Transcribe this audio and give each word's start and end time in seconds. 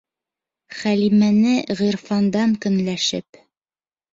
Хәлимәне 0.77 1.53
Ғирфандан 1.81 2.57
көнләшеп. 2.65 3.43